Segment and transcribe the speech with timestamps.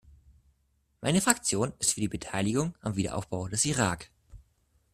[1.01, 4.09] Meine Fraktion ist für die Beteiligung am Wiederaufbau des Irak.